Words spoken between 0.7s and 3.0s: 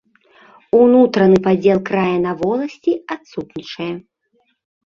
Унутраны падзел края на воласці